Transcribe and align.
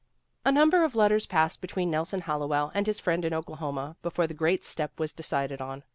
A 0.43 0.51
number 0.51 0.83
of 0.83 0.95
letters 0.95 1.27
passed 1.27 1.61
between 1.61 1.91
Nelson 1.91 2.21
Hallowell 2.21 2.71
and 2.73 2.87
his 2.87 2.97
friend 2.99 3.23
in 3.23 3.35
Oklahoma 3.35 3.97
before 4.01 4.25
the 4.25 4.33
great 4.33 4.63
step 4.63 4.99
was 4.99 5.13
decided 5.13 5.61
on. 5.61 5.83